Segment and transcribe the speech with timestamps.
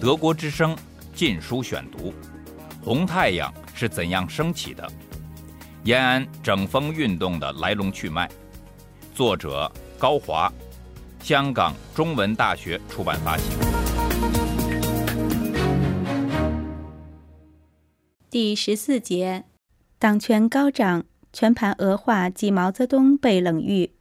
[0.00, 0.74] 德国之声
[1.14, 2.10] 《禁书选读》：
[2.84, 4.86] 红太阳是怎样升起的？
[5.84, 8.30] 延安整风运动的来龙去脉。
[9.14, 10.52] 作者高华，
[11.20, 13.44] 香港中文大学出版发行。
[18.30, 19.44] 第十四节：
[19.98, 23.92] 党权高涨，全盘恶化及毛泽东被冷遇。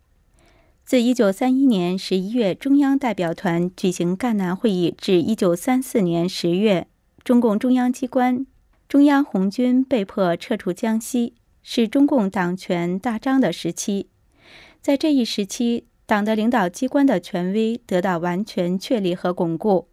[0.84, 6.88] 自1931年11月中央代表团举行赣南会议至1934年10月，
[7.24, 8.46] 中共中央机关、
[8.90, 14.10] 中央红军被迫撤出江西，是中共党权大张的时期。
[14.82, 19.88] 在这一时期，党的领导机关的权威得到完全确立和巩固。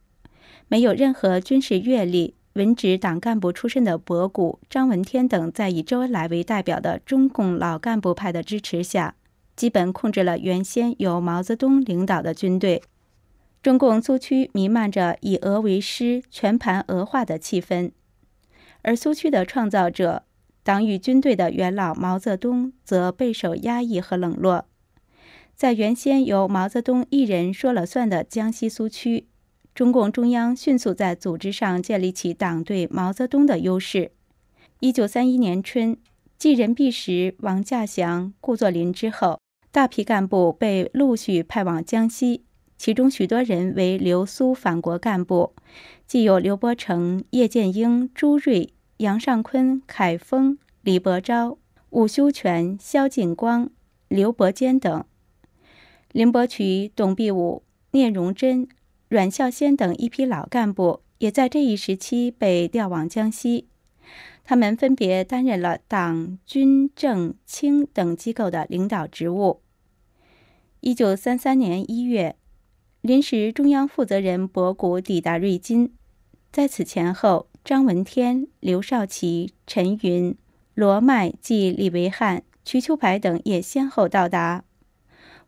[0.67, 9.15] 没有任何军事阅历、文职党干部出身的博古、张闻天等，在以周恩来为代表的中共老干部派的支持下。
[9.59, 12.81] 基本控制了原先由毛泽东领导的军队，
[13.61, 17.91] 中共苏区弥漫着以俄为师、全盘俄化的气氛，
[18.83, 20.23] 而苏区的创造者
[20.63, 24.67] 党与军队的元老毛泽东则备受压抑和冷落。
[25.57, 29.27] 在原先由毛泽东一人说了算的江西苏区，
[29.75, 34.13] 中共中央迅速在组织上建立起党对毛泽东的优势。
[34.79, 35.97] 一九三一年春，
[36.39, 39.41] 继任弼时、王稼祥、顾作霖之后。
[39.79, 42.43] 大批干部被陆续派往江西，
[42.77, 45.55] 其中许多人为留苏反国干部，
[46.05, 51.59] 既有刘伯承、叶剑英、朱瑞、杨尚昆、凯丰、李伯钊、
[51.91, 53.71] 伍修权、萧劲光、
[54.09, 55.05] 刘伯坚等；
[56.11, 57.63] 林伯渠、董必武、
[57.93, 58.67] 聂荣臻、
[59.09, 63.69] 阮孝先等一批老干部，也在这一时期被调往江西。
[64.43, 69.61] 他们分别担任了党、军、政、清等机构的领导职务。
[70.81, 72.37] 一九三三年一月，
[73.01, 75.93] 临时中央负责人博古抵达瑞金。
[76.53, 80.37] 在此前后，张闻天、刘少奇、陈云、
[80.75, 84.63] 罗迈及李维汉、瞿秋白等也先后到达。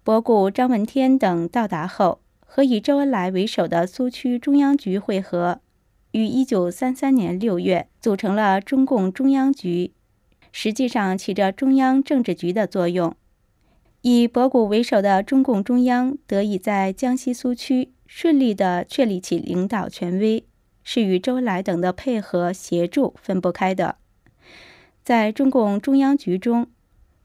[0.02, 5.60] 博古、张闻天等到达后，和以周恩来为首的苏区中央局会合。
[6.10, 9.92] 于一九三三年六月组成了中共中央局，
[10.50, 13.14] 实际上起着中央政治局的作用。
[14.02, 20.44] 以博古为首的中共中央得以在江西苏区顺利地确立起领导权威，
[20.82, 23.96] 是与周恩来等的配合协助分不开的。
[25.02, 26.68] 在中共中央局中，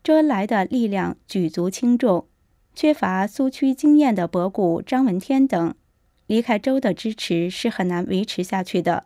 [0.03, 2.28] 周恩来的力量举足轻重，
[2.74, 5.74] 缺乏苏区经验的博古、张闻天等。
[6.28, 9.06] 离开周的支持是很难维持下去的。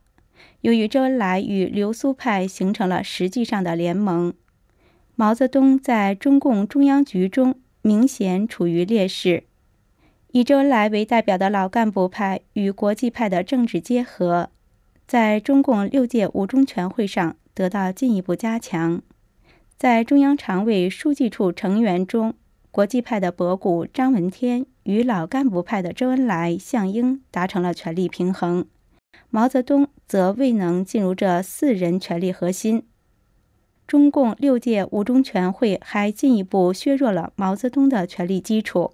[0.61, 4.33] 由于周恩来与留苏派形成了实际上的联盟，
[5.19, 9.43] 毛泽东在中共中央局中明显处于劣势。
[10.31, 14.49] 以周恩来为代表的老干部派与国际派的政治结合，
[15.05, 19.01] 在中共六届五中全会上得到进一步加强。
[19.75, 22.33] 在中央常委书记处成员中，
[22.71, 28.65] 国际派的博古、张闻天与老干部派的周恩来、项英达成了权力平衡，
[29.29, 32.85] 毛泽东则未能进入这四人权力核心。
[33.89, 38.91] 中共六届五中全会还进一步削弱了毛泽东的权力基础。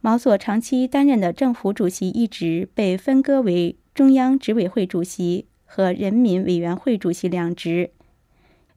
[0.00, 7.90] 毛所长期担任的政府主席一职被分割为中央执委会主席和人民委员会主席两职，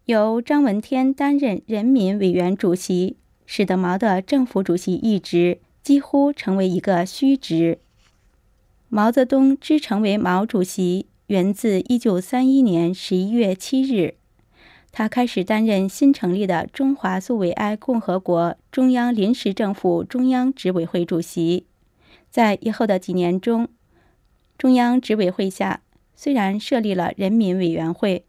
[0.06, 3.18] 由张闻天担任人民委员主席。
[3.52, 7.80] 使得毛的政府主席一职几乎成为一个虚职。
[8.90, 14.18] 毛泽东之成为毛主席，源自1931年11月7日，
[14.91, 21.66] 他开始担任新成立的中华苏维埃共和国中央临时政府中央执委会主席。
[22.29, 23.69] 在以后的几年中，
[24.57, 25.81] 中央执委会下
[26.16, 28.25] 虽然设立了人民委员会，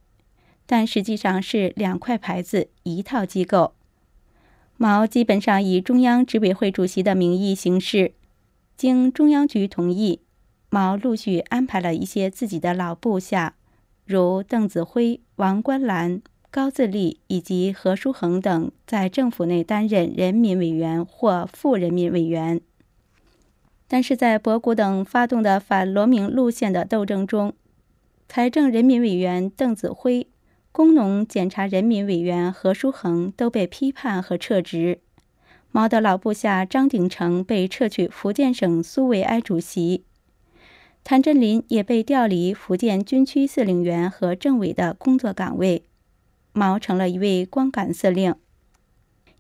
[0.67, 3.75] 但实际上是两块牌子一套机构。
[4.77, 8.13] 毛基本上以中央执委会主席的名义行事，
[8.77, 10.21] 经中央局同意，
[10.71, 13.57] 毛陆续安排了一些自己的老部下，
[14.07, 22.61] 如邓子恢、王观澜、高自立以及何叔衡等，在政府内担任人民委员或副人民委员。
[23.87, 27.55] 但是在博古等发动的反罗明路线的斗争中，
[28.29, 30.27] 财政人民委员邓子恢。
[30.73, 35.01] 工农检查人民委员何叔衡都被批判和撤职，
[35.73, 40.05] 毛的老部下张鼎丞被撤去福建省苏维埃主席，
[41.03, 45.83] 谭震林也被调离福建军区司令员和政委的工作岗位，
[46.53, 48.35] 毛成了一位光杆司令。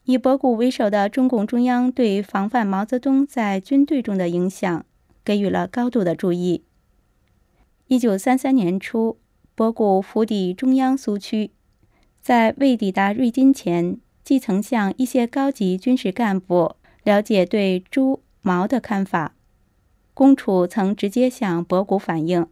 [0.04, 4.84] 以博古为首的中共中央对防范毛泽东在军队中的影响
[5.24, 6.64] 给予了高度的注意。
[7.86, 9.18] 一九三三年初，
[9.54, 11.50] 博古府邸中央苏区，
[12.20, 19.34] 在未抵达瑞金前，即曾向一些高级军事干部了解对朱毛的看法。
[20.14, 22.46] 公楚曾直接向博古反映，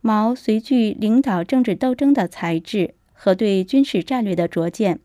[0.00, 4.98] 毛虽具领导政治斗争的才智和对军事战略的拙见，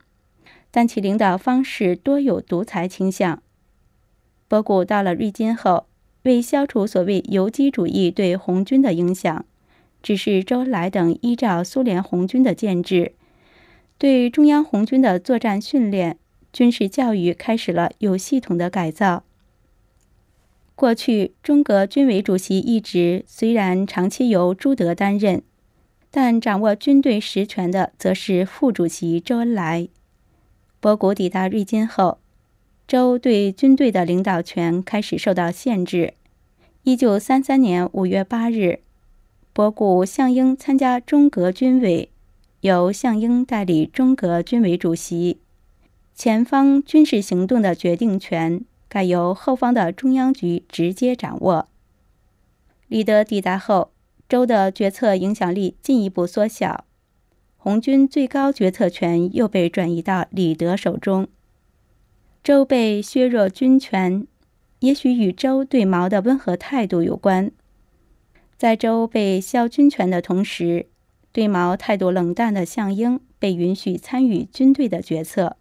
[0.70, 3.42] 但其领导方式多有独裁倾向。
[4.48, 5.86] 博古到了瑞金后，
[6.22, 9.44] 为消除所谓游击主义对红军的影响。
[10.02, 13.12] 指示周恩来等依照苏联红军的建制，
[13.98, 16.16] 对中央红军的作战训练、
[16.50, 19.24] 军事教育开始了有系统的改造。
[20.74, 25.42] 过去，中革军委主席一职虽然长期由朱德担任，
[26.18, 29.86] 但掌握军队实权的则是副主席周恩来。
[30.80, 32.20] 博古抵达瑞金后，
[32.88, 36.14] 周对军队的领导权开始受到限制。
[36.84, 38.80] 一九三三年五月八日。
[39.52, 42.10] 博古向英参加中革军委，
[42.62, 45.40] 由向英代理中革军委主席。
[46.14, 51.68] 前方军事行动的决定权改由后方的中央局直接掌握。
[52.88, 53.90] 李德抵达后，
[54.28, 56.84] 周的决策影响力进一步缩小，
[57.56, 61.28] 红军最高决策权又被转移到李德手中。
[62.42, 64.26] 周被削弱军权，
[64.80, 67.50] 也许与周对毛的温和态度有关。
[68.56, 70.86] 在周被削军权的同时，
[71.32, 75.56] 对毛态度冷淡的项英被允许参与军队的决策，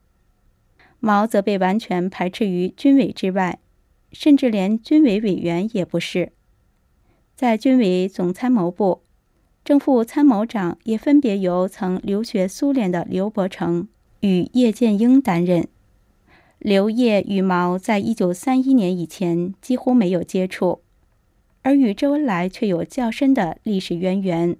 [0.99, 3.59] 毛则被完全排斥于军委之外，
[4.11, 6.31] 甚至连军委委员也不是。
[7.35, 9.01] 在军委总参谋部，
[9.65, 13.89] 正副参谋长也分别由曾留学苏联的刘伯承
[14.21, 15.67] 与叶剑英担任。
[16.59, 20.81] 刘叶与毛在一九三一年以前几乎没有接触。
[21.61, 24.55] 而与周恩来却有较深的历史渊源。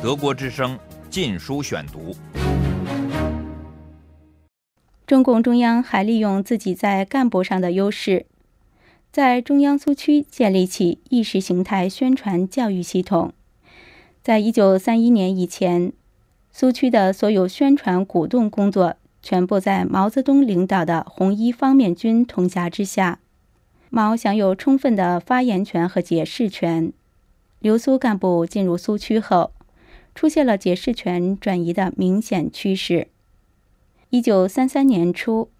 [0.00, 0.76] 德国之声
[1.10, 2.12] 《禁书选读》。
[5.06, 8.26] 中共中央还利用自己在干部上的优势，
[9.12, 13.34] 在中央苏区建立起意识形态宣传教育系统。
[14.22, 15.92] 在一九三一年以前，
[16.50, 23.18] 苏区的所有宣传鼓动工作全部在毛泽东领导的红一方面军统辖之下。
[23.90, 26.90] 毛享有充分的发言权和解释权。
[27.58, 29.52] 留苏干部进入苏区后，
[30.14, 33.08] 出现了解释权转移的明显趋势。
[34.08, 35.50] 一九三三年初，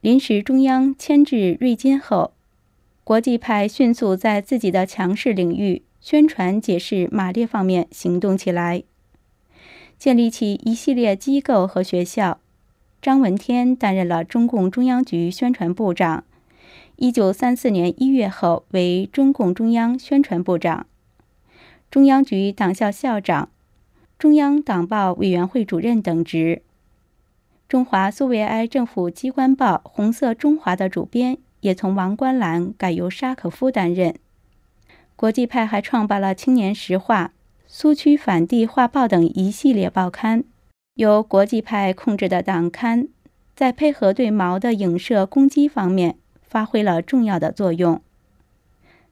[0.00, 2.31] 临时中央迁至瑞金后，
[3.04, 8.84] 国际派迅速在自己的强势领域宣传解释马列方面行动起来，
[9.98, 12.38] 建立起一系列机构和学校。
[13.00, 16.22] 张闻天担任了中共中央局宣传部长。
[16.94, 20.86] 一九三四年一月后，为中共中央宣传部长、
[21.90, 23.48] 中央局党校校长、
[24.16, 26.62] 中央党报委员会主任等职。
[27.68, 34.14] 中华苏维埃政府机关报《红色中华》的主编也从王冠兰改由沙可夫担任。
[35.16, 37.24] 国际派还创办了《青年时话》
[37.66, 40.44] 《苏区反帝画报》等一系列报刊。
[40.94, 43.08] 由国际派控制的党刊，
[43.56, 46.16] 在配合对毛的影射攻击方面。
[46.52, 48.02] 发挥了重要的作用。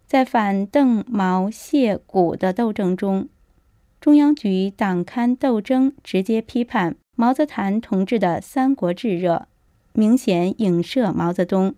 [0.06, 3.30] 在反邓、毛、谢、古的斗争中，
[3.98, 9.46] 中央局党刊斗争直接批判毛泽东同志的三国炙热，
[9.94, 11.74] 明显影射毛泽东。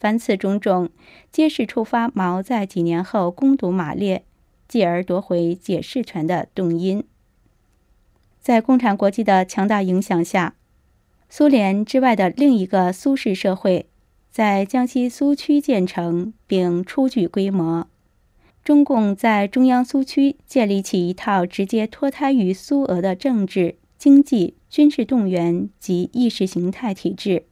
[0.00, 0.88] 凡此种种，
[1.30, 4.24] 皆是触发毛在几年后攻读马列，
[4.66, 7.04] 继而夺回解释权的动因。
[8.40, 10.54] 在共产国际的强大影响下，
[11.28, 13.86] 苏联之外的另一个苏式社会。
[14.30, 17.86] 在江西苏区建成并初具规模，
[18.64, 27.44] 中共在中央苏区建立起一套直接脱胎于苏俄的政治、经济、军事动员及意识形态体制。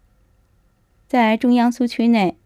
[1.09, 2.38] 在中央苏区内，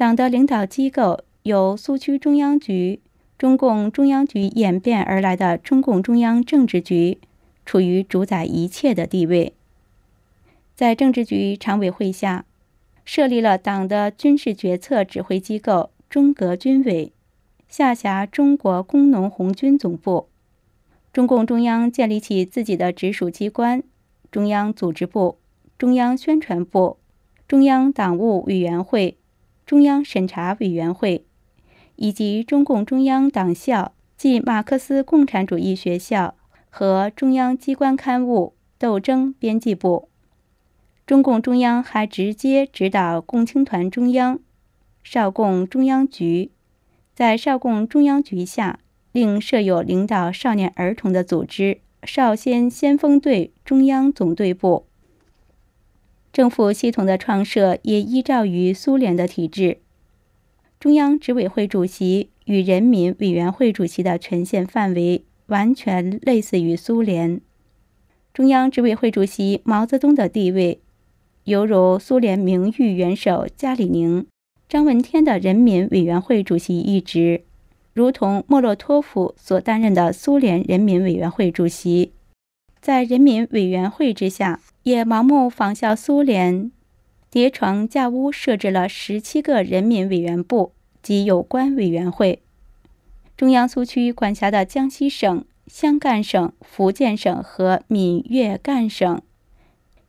[0.00, 3.00] 党的领导机构由苏区中央局、
[3.36, 7.18] 中共中央局演变而来的中共中央政治局，
[7.66, 9.52] 处于主宰一切的地位。
[10.74, 12.46] 在政治局常委会下。
[13.04, 17.12] 设立了党的军事决策指挥机构中革军委，
[17.68, 20.28] 下辖中国工农红军总部。
[21.12, 23.82] 中共中央建立起自己的直属机关：
[24.30, 25.36] 中央组织部、
[25.76, 26.96] 中央宣传部、
[27.46, 29.18] 中央党务委员会、
[29.70, 31.24] 中央审查委员会，
[31.94, 36.34] 以及中共中央党校即马克思共产主义学校
[36.68, 40.08] 和中央机关刊物斗争编辑部。
[41.06, 44.40] 中共中央还直接指导共青团中央、
[45.04, 46.50] 少共中央局，
[47.14, 48.80] 在少共中央局下，
[49.12, 54.86] 另设有领导少年儿童的组织——少先先锋队中央总队部。
[56.32, 59.78] 政府系统的创设也依照于苏联的体制，
[60.78, 67.40] 中央执委会主席与人民委员会主席的权限范围完全类似于苏联。
[68.32, 70.80] 中央执委会主席毛泽东的地位，
[71.44, 74.24] 犹如苏联名誉元首加里宁、
[74.68, 77.42] 张闻天的人民委员会主席一职，
[77.92, 82.12] 如同莫洛托夫所担任的苏联人民委员会主席，
[82.80, 84.60] 在人民委员会之下。
[84.82, 86.72] 也盲目仿效苏联，
[87.30, 90.72] 叠床架屋设置了十七个人民委员部
[91.02, 92.40] 及有关委员会。
[93.36, 99.20] 中央苏区管辖的江西省、湘赣省、福建省和闽粤赣省，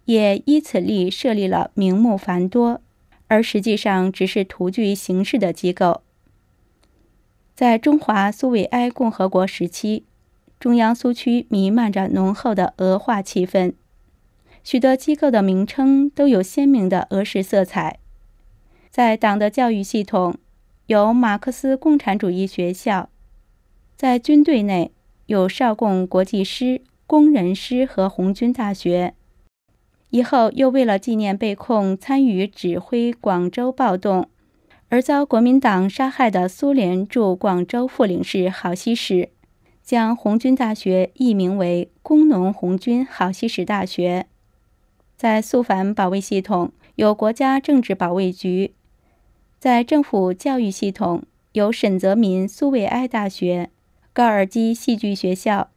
[0.05, 2.81] 也依此例设立了名目繁多，
[3.27, 6.01] 而实际上只是徒具形式的机构。
[7.53, 10.05] 在中华苏维埃共和国时期，
[10.61, 13.73] 中央苏区弥漫着浓厚的俄化气氛。
[14.63, 17.97] 许多机构的名称都有鲜明的俄式色彩。
[18.91, 20.35] 在党的教育系统，
[20.85, 23.09] 有马克思共产主义学校；
[23.95, 24.91] 在军队内，
[25.25, 29.15] 有少共国际师、工人师和红军大学。
[30.11, 34.29] 以后又为了纪念被控参与指挥广州暴动
[34.89, 39.29] 而遭国民党杀害的苏联驻广州副领事郝锡时，
[39.91, 44.25] 将红军大学易名为工农红军郝锡时大学。
[45.17, 48.73] 在肃反保卫系统有国家政治保卫局，
[49.59, 53.69] 在政府教育系统有沈泽民苏维埃大学、
[54.13, 55.69] 高尔基戏剧学校、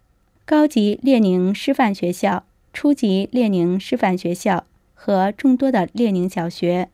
[0.45, 4.65] 高级列宁师范学校、初级列宁师范学校。
[4.93, 6.89] 和众多的列宁小学。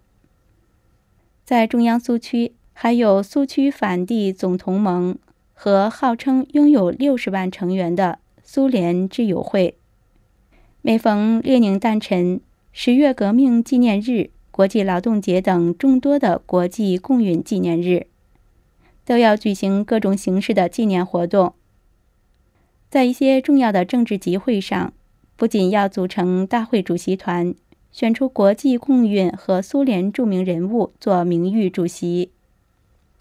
[1.44, 5.18] 在中央苏区还有苏区反帝总同盟。
[5.62, 9.76] 和号称拥有六十万成员的苏联挚友会。
[10.80, 12.40] 每逢列宁诞辰、
[12.72, 18.06] 十月革命纪念日、国际劳动节等众多的国际共运纪念日，
[19.04, 21.52] 都要举行各种形式的纪念活动。
[22.88, 24.94] 在一些重要的政治集会上，
[25.36, 27.54] 不仅要组成大会主席团，
[27.92, 32.30] 选出国际共运和苏联著名人物做名誉主席，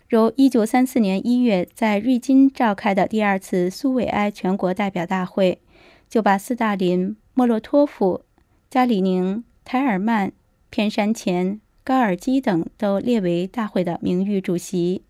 [0.09, 5.61] 如1934年1月在瑞金召开的第二次苏维埃全国代表大会，
[6.09, 7.15] 就把斯大林。
[7.35, 8.23] 莫洛托夫、
[8.69, 10.33] 加里宁、台尔曼、
[10.71, 15.03] 片山前、高尔基等都列为大会的名誉主席，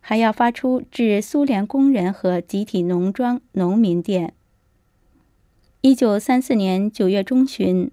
[0.00, 4.32] 还要发出致苏联工人和集体农庄农民电。
[5.80, 7.90] 一九三四年九月中旬，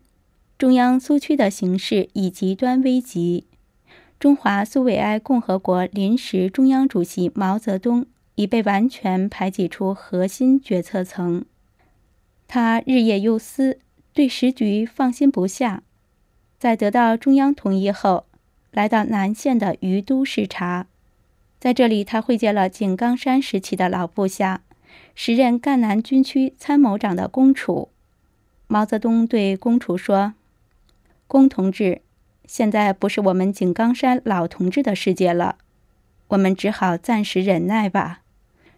[0.57, 3.45] 中央苏区的形势已极端危急，
[4.25, 11.45] 中华苏维埃共和国临时中央主席毛泽东已被完全排挤出核心决策层。
[12.47, 13.77] 他日夜忧思，
[14.13, 15.83] 对时局放心不下。
[16.57, 18.25] 在得到中央同意后，
[18.71, 20.87] 来到南线的于都视察，
[21.59, 24.63] 在这里，他会见了井冈山时期的老部下，
[25.13, 27.89] 时任赣南军区参谋长的龚楚。
[28.65, 30.33] 毛泽东对龚楚说
[31.29, 32.01] ：“龚同志，
[32.47, 35.57] 现在不是我们井冈山老同志的世界了，
[36.29, 38.21] 我们只好暂时忍耐吧。”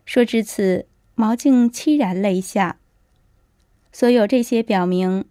[0.06, 2.78] 说至此，毛静凄然泪下。
[3.92, 5.26] 所有这些表明，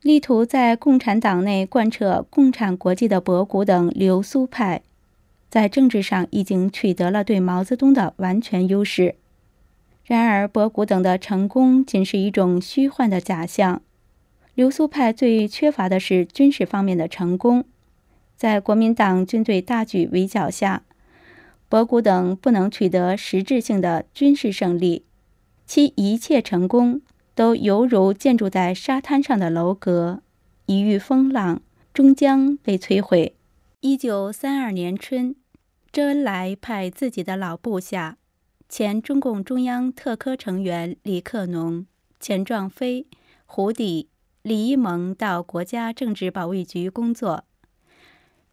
[0.00, 4.82] 力图在共产党内贯彻共产国际的博古等流苏派，
[5.50, 9.16] 在政治上已经取得了对毛泽东的完全优势。
[10.04, 13.82] 然而，博古等的成功仅是一种虚幻的假象。
[14.54, 17.64] 流苏派最缺乏的是军事方面的成功。
[18.36, 20.84] 在国民党军队大举围剿下，
[21.68, 25.04] 博古等不能取得实质性的军事胜利，
[25.66, 27.02] 其一切成功。
[27.36, 30.22] 都犹如建筑在沙滩上的楼阁，
[30.66, 31.60] 一遇风浪，
[31.92, 33.34] 终将被摧毁。
[33.80, 35.34] 一九三二年春，
[35.90, 38.18] 周恩来派自己的老部下、
[38.68, 41.84] 前中共中央特科成员李克农、
[42.20, 43.08] 钱壮飞、
[43.46, 44.08] 胡底、
[44.42, 47.42] 李一萌到国家政治保卫局工作。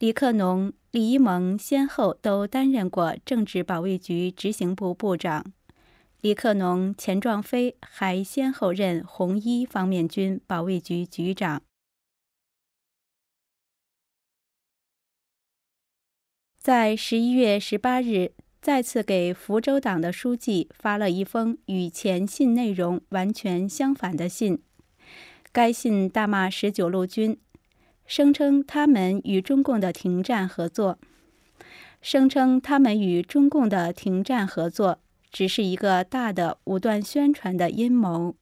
[0.01, 5.53] 李克农、李一萌先后都担任过政治保卫局执行部部长。
[6.22, 11.62] 李克农、钱壮飞还先后任红一方面军保卫局局长。
[16.58, 24.63] 在十一月十八日，再次给福州党的书记发了一封与前信内容完全相反的信。
[25.51, 27.39] 该信大骂十九路军，
[28.13, 31.00] 声称他们与中共的停战合作。
[32.01, 35.00] 声称他们与中共的停战合作
[35.32, 38.36] 只是一个大的无端宣传的阴谋。